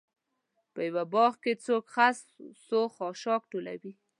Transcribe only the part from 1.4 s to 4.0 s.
کې څوک خس و خاشاک ټولوي.